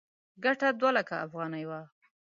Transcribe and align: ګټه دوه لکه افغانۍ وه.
ګټه 0.43 0.67
دوه 0.79 0.89
لکه 0.97 1.15
افغانۍ 1.25 1.63
وه. 1.69 1.81